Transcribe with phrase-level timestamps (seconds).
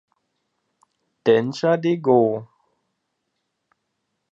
[1.23, 2.17] Densha de Go!